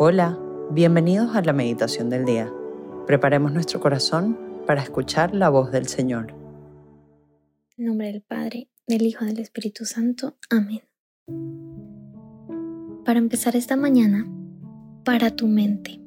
Hola, 0.00 0.38
bienvenidos 0.70 1.34
a 1.34 1.42
la 1.42 1.52
meditación 1.52 2.08
del 2.08 2.24
día. 2.24 2.52
Preparemos 3.08 3.52
nuestro 3.52 3.80
corazón 3.80 4.38
para 4.64 4.80
escuchar 4.80 5.34
la 5.34 5.48
voz 5.48 5.72
del 5.72 5.88
Señor. 5.88 6.36
En 7.76 7.86
nombre 7.86 8.12
del 8.12 8.22
Padre, 8.22 8.68
del 8.86 9.02
Hijo, 9.02 9.24
del 9.24 9.40
Espíritu 9.40 9.86
Santo. 9.86 10.36
Amén. 10.50 10.82
Para 13.04 13.18
empezar 13.18 13.56
esta 13.56 13.74
mañana, 13.74 14.24
para 15.04 15.34
tu 15.34 15.48
mente. 15.48 16.00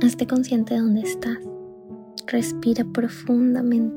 Hazte 0.00 0.28
consciente 0.28 0.74
de 0.74 0.80
dónde 0.80 1.00
estás. 1.00 1.38
Respira 2.28 2.84
profundamente 2.84 3.92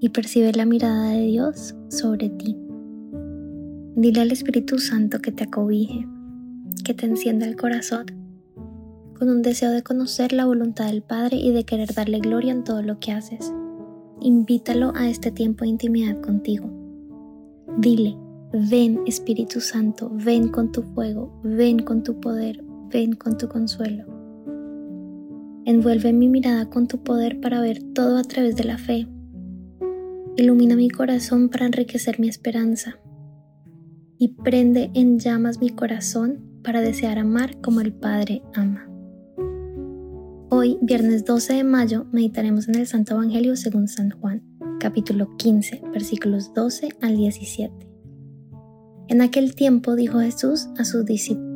y 0.00 0.08
percibe 0.08 0.52
la 0.52 0.66
mirada 0.66 1.10
de 1.10 1.26
Dios 1.26 1.76
sobre 1.90 2.28
ti. 2.30 2.56
Dile 3.94 4.22
al 4.22 4.32
Espíritu 4.32 4.80
Santo 4.80 5.20
que 5.20 5.30
te 5.30 5.44
acobije 5.44 6.08
que 6.82 6.94
te 6.94 7.06
encienda 7.06 7.46
el 7.46 7.56
corazón, 7.56 8.06
con 9.18 9.28
un 9.28 9.42
deseo 9.42 9.70
de 9.70 9.82
conocer 9.82 10.32
la 10.32 10.46
voluntad 10.46 10.86
del 10.86 11.02
Padre 11.02 11.36
y 11.36 11.52
de 11.52 11.64
querer 11.64 11.92
darle 11.92 12.20
gloria 12.20 12.52
en 12.52 12.64
todo 12.64 12.80
lo 12.82 12.98
que 12.98 13.12
haces. 13.12 13.52
Invítalo 14.20 14.92
a 14.94 15.08
este 15.08 15.30
tiempo 15.30 15.64
de 15.64 15.70
intimidad 15.70 16.20
contigo. 16.20 16.70
Dile, 17.78 18.16
ven 18.52 19.00
Espíritu 19.06 19.60
Santo, 19.60 20.10
ven 20.12 20.48
con 20.48 20.72
tu 20.72 20.82
fuego, 20.82 21.40
ven 21.44 21.80
con 21.80 22.02
tu 22.02 22.18
poder, 22.20 22.64
ven 22.90 23.12
con 23.12 23.38
tu 23.38 23.48
consuelo. 23.48 24.04
Envuelve 25.66 26.12
mi 26.12 26.28
mirada 26.28 26.68
con 26.68 26.88
tu 26.88 27.02
poder 27.02 27.40
para 27.40 27.60
ver 27.60 27.82
todo 27.94 28.16
a 28.16 28.24
través 28.24 28.56
de 28.56 28.64
la 28.64 28.78
fe. 28.78 29.06
Ilumina 30.36 30.76
mi 30.76 30.88
corazón 30.88 31.48
para 31.48 31.66
enriquecer 31.66 32.18
mi 32.18 32.28
esperanza. 32.28 32.98
Y 34.18 34.28
prende 34.42 34.90
en 34.94 35.18
llamas 35.18 35.60
mi 35.60 35.70
corazón 35.70 36.49
para 36.62 36.80
desear 36.80 37.18
amar 37.18 37.60
como 37.60 37.80
el 37.80 37.92
Padre 37.92 38.42
ama. 38.54 38.86
Hoy, 40.50 40.78
viernes 40.82 41.24
12 41.24 41.54
de 41.54 41.64
mayo, 41.64 42.06
meditaremos 42.12 42.68
en 42.68 42.74
el 42.74 42.86
Santo 42.86 43.14
Evangelio 43.14 43.56
según 43.56 43.88
San 43.88 44.10
Juan, 44.10 44.42
capítulo 44.80 45.36
15, 45.36 45.82
versículos 45.92 46.52
12 46.54 46.88
al 47.00 47.16
17. 47.16 47.88
En 49.08 49.22
aquel 49.22 49.54
tiempo 49.54 49.96
dijo 49.96 50.20
Jesús 50.20 50.68
a 50.76 50.84
sus 50.84 51.04
discípulos, 51.04 51.48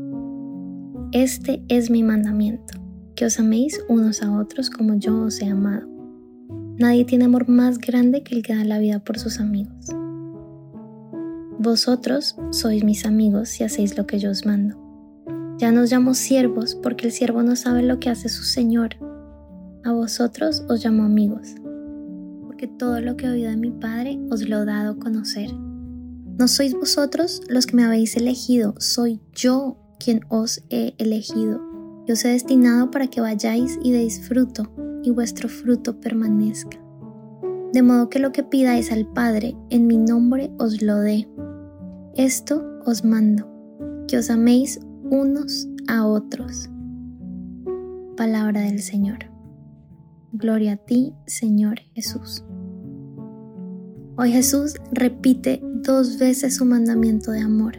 Este 1.12 1.64
es 1.68 1.91
mi 1.91 2.02
mandamiento, 2.02 2.74
que 3.14 3.27
os 3.27 3.39
améis 3.39 3.84
unos 3.89 4.22
a 4.22 4.39
otros 4.39 4.70
como 4.70 4.94
yo 4.94 5.24
os 5.24 5.41
he 5.41 5.46
amado. 5.46 5.89
Nadie 6.78 7.05
tiene 7.05 7.27
amor 7.27 7.48
más 7.48 7.78
grande 7.78 8.22
que 8.22 8.34
el 8.34 8.42
que 8.42 8.55
da 8.55 8.64
la 8.64 8.78
vida 8.78 9.05
por 9.05 9.18
sus 9.18 9.39
amigos. 9.39 9.86
Vosotros 11.58 12.36
sois 12.50 12.83
mis 12.84 13.06
amigos 13.06 13.48
si 13.48 13.64
hacéis 13.64 13.96
lo 13.96 14.06
que 14.06 14.18
yo 14.18 14.30
os 14.30 14.44
mando. 14.44 14.83
Ya 15.58 15.70
nos 15.70 15.91
llamo 15.91 16.14
siervos 16.14 16.74
porque 16.74 17.06
el 17.06 17.12
siervo 17.12 17.42
no 17.42 17.55
sabe 17.55 17.83
lo 17.83 18.00
que 18.00 18.10
hace 18.10 18.28
su 18.28 18.42
Señor. 18.42 18.97
A 19.84 19.92
vosotros 19.92 20.64
os 20.69 20.84
llamo 20.84 21.05
amigos, 21.05 21.55
porque 22.46 22.66
todo 22.66 23.00
lo 23.00 23.16
que 23.16 23.27
he 23.27 23.30
oído 23.30 23.50
de 23.50 23.56
mi 23.56 23.70
Padre 23.70 24.19
os 24.30 24.48
lo 24.48 24.62
he 24.62 24.64
dado 24.64 24.92
a 24.92 24.98
conocer. 24.98 25.52
No 26.38 26.48
sois 26.48 26.74
vosotros 26.74 27.42
los 27.48 27.66
que 27.66 27.77
me 27.77 27.84
habéis 27.84 28.16
elegido, 28.16 28.74
soy 28.78 29.20
yo 29.33 29.77
quien 30.00 30.22
os 30.28 30.64
he 30.70 30.94
elegido. 30.98 31.61
Yo 32.06 32.14
os 32.14 32.24
he 32.24 32.30
destinado 32.30 32.91
para 32.91 33.06
que 33.06 33.20
vayáis 33.20 33.78
y 33.83 33.92
deis 33.92 34.20
fruto, 34.27 34.72
y 35.05 35.11
vuestro 35.11 35.48
fruto 35.48 36.00
permanezca. 36.00 36.78
De 37.72 37.83
modo 37.83 38.08
que 38.08 38.18
lo 38.18 38.33
que 38.33 38.42
pidáis 38.42 38.91
al 38.91 39.06
Padre 39.06 39.56
en 39.70 39.86
mi 39.86 39.98
nombre 39.98 40.50
os 40.58 40.83
lo 40.83 40.98
dé. 40.98 41.28
Esto 42.16 42.64
os 42.84 43.05
mando, 43.05 43.46
que 44.08 44.18
os 44.18 44.30
améis 44.30 44.80
unos 45.05 45.69
a 45.86 46.06
otros. 46.06 46.70
Palabra 48.17 48.62
del 48.62 48.80
Señor. 48.80 49.18
Gloria 50.33 50.73
a 50.73 50.77
ti, 50.77 51.12
Señor 51.27 51.80
Jesús. 51.95 52.45
Hoy 54.17 54.33
Jesús 54.33 54.74
repite 54.92 55.61
dos 55.62 56.18
veces 56.18 56.56
su 56.56 56.64
mandamiento 56.64 57.33
de 57.33 57.40
amor, 57.40 57.77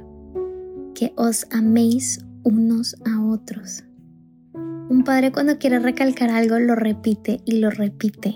que 0.93 1.13
os 1.15 1.47
améis 1.51 2.25
unos 2.43 2.95
a 3.05 3.23
otros. 3.23 3.83
Un 4.89 5.03
padre 5.03 5.31
cuando 5.31 5.57
quiere 5.57 5.79
recalcar 5.79 6.29
algo 6.29 6.59
lo 6.59 6.75
repite 6.75 7.41
y 7.45 7.57
lo 7.59 7.71
repite. 7.71 8.35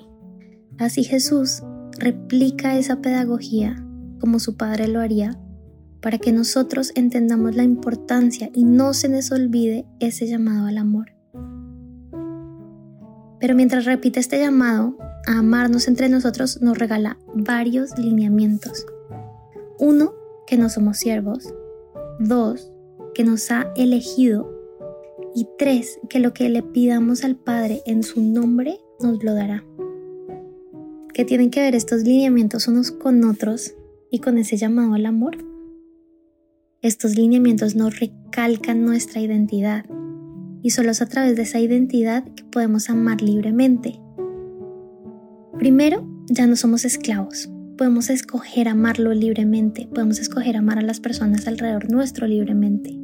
Así 0.78 1.04
Jesús 1.04 1.62
replica 2.00 2.78
esa 2.78 3.02
pedagogía 3.02 3.86
como 4.20 4.40
su 4.40 4.58
padre 4.58 4.88
lo 4.88 5.00
haría 5.00 5.40
para 6.02 6.18
que 6.18 6.32
nosotros 6.32 6.92
entendamos 6.96 7.56
la 7.56 7.64
importancia 7.64 8.50
y 8.54 8.64
no 8.64 8.94
se 8.94 9.10
nos 9.10 9.32
olvide 9.32 9.86
ese 10.00 10.28
llamado 10.28 10.68
al 10.68 10.78
amor. 10.78 11.12
Pero 13.40 13.56
mientras 13.56 13.86
repite 13.86 14.20
este 14.20 14.40
llamado 14.40 14.98
a 15.26 15.40
amarnos 15.40 15.88
entre 15.88 16.10
nosotros, 16.10 16.62
nos 16.62 16.78
regala 16.78 17.18
varios 17.34 17.98
lineamientos. 17.98 18.86
Uno, 19.80 20.14
que 20.46 20.58
no 20.58 20.70
somos 20.70 20.98
siervos. 20.98 21.54
Dos, 22.20 22.72
que 23.14 23.24
nos 23.24 23.50
ha 23.52 23.72
elegido. 23.76 24.52
Y 25.36 25.48
tres, 25.58 26.00
que 26.10 26.20
lo 26.20 26.34
que 26.34 26.50
le 26.50 26.64
pidamos 26.64 27.24
al 27.24 27.36
Padre 27.38 27.82
en 27.86 28.04
su 28.04 28.22
nombre 28.22 28.80
nos 29.00 29.24
lo 29.24 29.34
dará. 29.34 29.64
¿Qué 31.14 31.24
tienen 31.24 31.50
que 31.50 31.62
ver 31.62 31.76
estos 31.76 32.04
lineamientos 32.04 32.68
unos 32.68 32.92
con 32.92 33.24
otros 33.24 33.74
y 34.10 34.20
con 34.20 34.38
ese 34.38 34.58
llamado 34.58 34.94
al 34.96 35.06
amor? 35.06 35.49
Estos 36.82 37.18
lineamientos 37.18 37.76
nos 37.76 38.00
recalcan 38.00 38.86
nuestra 38.86 39.20
identidad 39.20 39.84
y 40.62 40.70
solo 40.70 40.92
es 40.92 41.02
a 41.02 41.08
través 41.08 41.36
de 41.36 41.42
esa 41.42 41.60
identidad 41.60 42.24
que 42.24 42.46
podemos 42.46 42.90
amar 42.90 43.22
libremente. 43.22 44.00
Primero, 45.58 46.08
ya 46.30 46.48
no 46.48 46.56
somos 46.56 46.86
esclavos. 46.86 47.50
Podemos 47.78 48.10
escoger 48.10 48.70
amarlo 48.70 49.14
libremente, 49.14 49.90
podemos 49.94 50.20
escoger 50.20 50.56
amar 50.56 50.80
a 50.80 50.82
las 50.82 51.02
personas 51.02 51.48
alrededor 51.48 51.92
nuestro 51.92 52.28
libremente. 52.28 52.98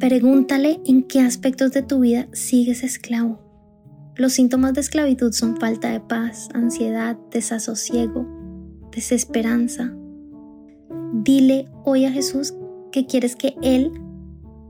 Pregúntale 0.00 0.80
en 0.84 1.04
qué 1.04 1.20
aspectos 1.20 1.70
de 1.70 1.82
tu 1.82 2.00
vida 2.00 2.26
sigues 2.32 2.82
esclavo. 2.82 3.38
Los 4.16 4.32
síntomas 4.32 4.74
de 4.74 4.80
esclavitud 4.80 5.30
son 5.30 5.56
falta 5.56 5.90
de 5.90 6.00
paz, 6.00 6.48
ansiedad, 6.52 7.16
desasosiego, 7.30 8.26
desesperanza, 8.90 9.94
Dile 11.12 11.68
hoy 11.84 12.06
a 12.06 12.10
Jesús 12.10 12.54
que 12.90 13.06
quieres 13.06 13.36
que 13.36 13.54
Él 13.62 13.92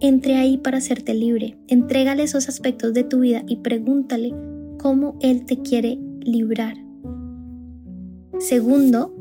entre 0.01 0.37
ahí 0.37 0.59
para 0.59 0.79
hacerte 0.79 1.15
libre. 1.15 1.57
Entrégale 1.69 2.25
esos 2.25 2.49
aspectos 2.49 2.93
de 2.93 3.05
tu 3.05 3.21
vida 3.21 3.45
y 3.47 3.57
pregúntale 3.59 4.35
cómo 4.79 5.17
Él 5.21 5.47
te 5.47 5.63
quiere 5.63 5.99
librar. 6.21 6.77
Segundo, 8.41 9.15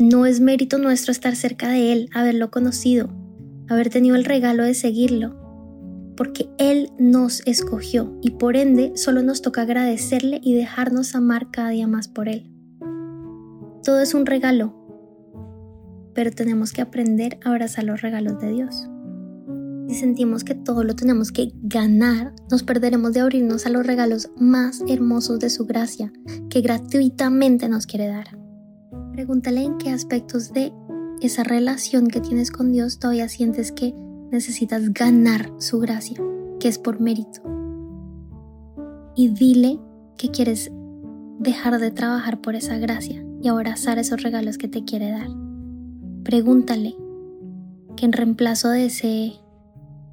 no 0.00 0.26
es 0.26 0.40
mérito 0.40 0.78
nuestro 0.78 1.12
estar 1.12 1.36
cerca 1.36 1.68
de 1.68 1.92
Él, 1.92 2.08
haberlo 2.12 2.50
conocido, 2.50 3.10
haber 3.68 3.90
tenido 3.90 4.16
el 4.16 4.24
regalo 4.24 4.64
de 4.64 4.74
seguirlo, 4.74 5.36
porque 6.16 6.48
Él 6.58 6.90
nos 6.98 7.46
escogió 7.46 8.18
y 8.20 8.32
por 8.32 8.56
ende 8.56 8.92
solo 8.96 9.22
nos 9.22 9.42
toca 9.42 9.62
agradecerle 9.62 10.40
y 10.42 10.54
dejarnos 10.54 11.14
amar 11.14 11.52
cada 11.52 11.70
día 11.70 11.86
más 11.86 12.08
por 12.08 12.28
Él. 12.28 12.50
Todo 13.84 14.00
es 14.00 14.12
un 14.12 14.26
regalo, 14.26 14.79
pero 16.14 16.30
tenemos 16.30 16.72
que 16.72 16.82
aprender 16.82 17.38
a 17.44 17.50
abrazar 17.50 17.84
los 17.84 18.00
regalos 18.00 18.38
de 18.40 18.52
Dios. 18.52 18.88
Si 19.88 19.96
sentimos 19.96 20.44
que 20.44 20.54
todo 20.54 20.84
lo 20.84 20.94
tenemos 20.94 21.32
que 21.32 21.52
ganar, 21.62 22.32
nos 22.48 22.62
perderemos 22.62 23.12
de 23.12 23.20
abrirnos 23.20 23.66
a 23.66 23.70
los 23.70 23.84
regalos 23.84 24.30
más 24.36 24.84
hermosos 24.88 25.40
de 25.40 25.50
su 25.50 25.66
gracia, 25.66 26.12
que 26.48 26.60
gratuitamente 26.60 27.68
nos 27.68 27.86
quiere 27.86 28.06
dar. 28.06 28.38
Pregúntale 29.12 29.64
en 29.64 29.78
qué 29.78 29.90
aspectos 29.90 30.52
de 30.52 30.72
esa 31.20 31.42
relación 31.42 32.06
que 32.06 32.20
tienes 32.20 32.52
con 32.52 32.70
Dios 32.70 33.00
todavía 33.00 33.28
sientes 33.28 33.72
que 33.72 33.92
necesitas 34.30 34.92
ganar 34.92 35.52
su 35.58 35.80
gracia, 35.80 36.18
que 36.60 36.68
es 36.68 36.78
por 36.78 37.00
mérito. 37.00 37.42
Y 39.16 39.30
dile 39.30 39.80
que 40.16 40.30
quieres 40.30 40.70
dejar 41.40 41.80
de 41.80 41.90
trabajar 41.90 42.40
por 42.40 42.54
esa 42.54 42.78
gracia 42.78 43.24
y 43.42 43.48
abrazar 43.48 43.98
esos 43.98 44.22
regalos 44.22 44.56
que 44.56 44.68
te 44.68 44.84
quiere 44.84 45.10
dar. 45.10 45.49
Pregúntale 46.30 46.94
que 47.96 48.06
en 48.06 48.12
reemplazo 48.12 48.68
de 48.68 48.84
ese 48.84 49.32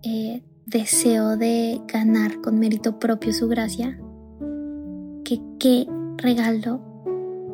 eh, 0.02 0.44
deseo 0.66 1.38
de 1.38 1.80
ganar 1.88 2.42
con 2.42 2.58
mérito 2.58 2.98
propio 2.98 3.32
su 3.34 3.48
gracia, 3.48 4.02
que 5.24 5.40
qué 5.60 5.86
regalo 6.18 6.82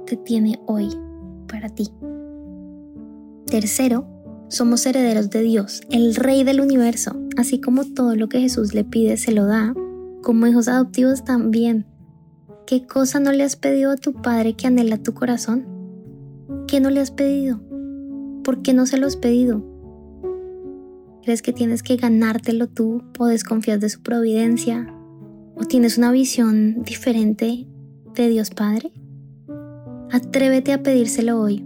te 0.06 0.16
tiene 0.16 0.62
hoy 0.66 0.88
para 1.50 1.68
ti. 1.68 1.90
Tercero, 3.48 4.08
somos 4.48 4.86
herederos 4.86 5.30
de 5.30 5.42
Dios, 5.42 5.82
el 5.90 6.16
Rey 6.16 6.46
del 6.46 6.62
universo, 6.62 7.20
así 7.36 7.60
como 7.60 7.84
todo 7.84 8.16
lo 8.16 8.30
que 8.30 8.40
Jesús 8.40 8.74
le 8.74 8.86
pide 8.86 9.18
se 9.18 9.34
lo 9.34 9.46
da, 9.46 9.74
como 10.22 10.48
hijos 10.48 10.70
adoptivos 10.70 11.26
también. 11.26 11.86
¿Qué 12.66 12.88
cosa 12.88 13.20
no 13.20 13.34
le 13.34 13.44
has 13.44 13.58
pedido 13.58 13.92
a 13.92 13.98
tu 13.98 14.14
Padre 14.14 14.54
que 14.54 14.68
anhela 14.68 15.04
tu 15.04 15.14
corazón? 15.14 15.68
¿Qué 16.66 16.80
no 16.80 16.90
le 16.90 17.02
has 17.02 17.12
pedido? 17.12 17.73
¿Por 18.44 18.62
qué 18.62 18.74
no 18.74 18.86
se 18.86 18.98
lo 18.98 19.08
has 19.08 19.16
pedido? 19.16 19.64
¿Crees 21.24 21.42
que 21.42 21.54
tienes 21.54 21.82
que 21.82 21.96
ganártelo 21.96 22.68
tú 22.68 23.02
o 23.18 23.28
desconfías 23.28 23.80
de 23.80 23.88
su 23.88 24.02
providencia? 24.02 24.94
¿O 25.56 25.64
tienes 25.64 25.98
una 25.98 26.12
visión 26.12 26.84
diferente 26.84 27.66
de 28.14 28.28
Dios 28.28 28.50
Padre? 28.50 28.92
Atrévete 30.12 30.74
a 30.74 30.84
pedírselo 30.84 31.40
hoy. 31.40 31.64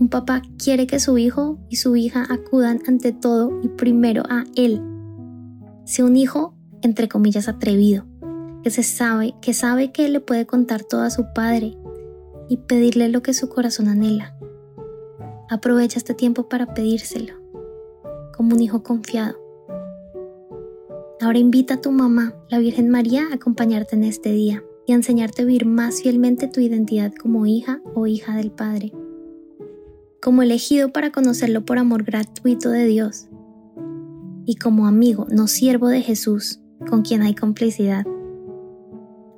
Un 0.00 0.08
papá 0.10 0.42
quiere 0.62 0.86
que 0.86 1.00
su 1.00 1.16
hijo 1.16 1.58
y 1.70 1.76
su 1.76 1.96
hija 1.96 2.26
acudan 2.28 2.80
ante 2.86 3.12
todo 3.12 3.58
y 3.62 3.68
primero 3.68 4.22
a 4.28 4.44
Él. 4.54 4.82
Sea 5.86 6.04
un 6.04 6.16
hijo, 6.16 6.54
entre 6.82 7.08
comillas, 7.08 7.48
atrevido, 7.48 8.04
que 8.62 8.68
se 8.68 8.82
sabe, 8.82 9.34
que 9.40 9.54
sabe 9.54 9.92
que 9.92 10.06
le 10.10 10.20
puede 10.20 10.44
contar 10.44 10.84
todo 10.84 11.00
a 11.00 11.10
su 11.10 11.24
padre 11.34 11.78
y 12.50 12.58
pedirle 12.58 13.08
lo 13.08 13.22
que 13.22 13.32
su 13.32 13.48
corazón 13.48 13.88
anhela. 13.88 14.34
Aprovecha 15.50 15.98
este 15.98 16.14
tiempo 16.14 16.48
para 16.48 16.74
pedírselo 16.74 17.34
como 18.36 18.54
un 18.54 18.60
hijo 18.60 18.82
confiado. 18.82 19.36
Ahora 21.20 21.38
invita 21.38 21.74
a 21.74 21.80
tu 21.80 21.90
mamá, 21.90 22.34
la 22.48 22.58
Virgen 22.58 22.88
María, 22.88 23.24
a 23.30 23.34
acompañarte 23.34 23.96
en 23.96 24.04
este 24.04 24.30
día 24.30 24.62
y 24.86 24.92
a 24.92 24.94
enseñarte 24.94 25.42
a 25.42 25.44
vivir 25.44 25.66
más 25.66 26.02
fielmente 26.02 26.46
tu 26.46 26.60
identidad 26.60 27.12
como 27.12 27.46
hija 27.46 27.80
o 27.94 28.06
hija 28.06 28.36
del 28.36 28.52
Padre, 28.52 28.92
como 30.22 30.42
elegido 30.42 30.92
para 30.92 31.10
conocerlo 31.10 31.64
por 31.64 31.78
amor 31.78 32.04
gratuito 32.04 32.70
de 32.70 32.84
Dios 32.84 33.28
y 34.46 34.56
como 34.56 34.86
amigo, 34.86 35.26
no 35.30 35.46
siervo 35.46 35.88
de 35.88 36.00
Jesús, 36.00 36.60
con 36.88 37.02
quien 37.02 37.22
hay 37.22 37.34
complicidad. 37.34 38.06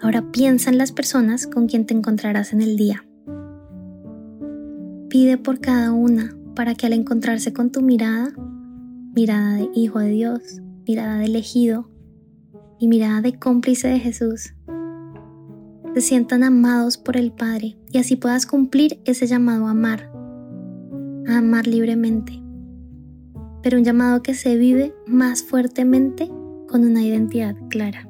Ahora 0.01 0.31
piensa 0.31 0.71
en 0.71 0.79
las 0.79 0.93
personas 0.93 1.47
con 1.47 1.67
quien 1.67 1.87
te 1.87 1.95
encontrarás 1.95 2.53
en 2.53 2.61
el 2.61 2.77
día. 2.77 3.05
Pide 5.11 5.39
por 5.39 5.61
cada 5.61 5.93
una 5.93 6.35
para 6.55 6.75
que 6.75 6.87
al 6.87 6.93
encontrarse 6.93 7.53
con 7.53 7.73
tu 7.73 7.83
mirada 7.83 8.33
mirada 9.13 9.55
de 9.57 9.69
hijo 9.75 9.99
de 9.99 10.09
Dios, 10.09 10.61
mirada 10.87 11.19
de 11.19 11.25
elegido 11.25 11.91
y 12.79 12.89
mirada 12.89 13.21
de 13.21 13.39
cómplice 13.39 13.89
de 13.89 13.99
Jesús. 13.99 14.55
Se 15.95 16.01
sientan 16.01 16.45
amados 16.45 16.97
por 16.97 17.17
el 17.17 17.33
Padre 17.33 17.77
y 17.91 17.99
así 17.99 18.15
puedas 18.15 18.47
cumplir 18.47 19.01
ese 19.05 19.27
llamado 19.27 19.67
a 19.67 19.73
amar, 19.73 20.13
a 21.27 21.39
amar 21.39 21.67
libremente, 21.67 22.41
pero 23.63 23.79
un 23.79 23.85
llamado 23.85 24.23
que 24.23 24.35
se 24.35 24.57
vive 24.57 24.95
más 25.07 25.43
fuertemente 25.43 26.29
con 26.69 26.85
una 26.85 27.03
identidad 27.03 27.57
clara. 27.69 28.10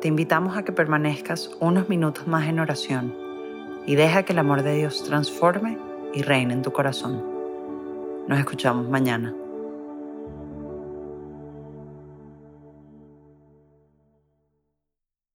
Te 0.00 0.08
invitamos 0.08 0.56
a 0.56 0.62
que 0.64 0.72
permanezcas 0.72 1.50
unos 1.60 1.88
minutos 1.88 2.26
más 2.26 2.48
en 2.48 2.58
oración 2.58 3.14
y 3.86 3.96
deja 3.96 4.22
que 4.22 4.32
el 4.32 4.38
amor 4.38 4.62
de 4.62 4.74
Dios 4.74 5.04
transforme 5.04 5.78
y 6.14 6.22
reine 6.22 6.54
en 6.54 6.62
tu 6.62 6.72
corazón. 6.72 7.22
Nos 8.26 8.38
escuchamos 8.38 8.88
mañana. 8.88 9.34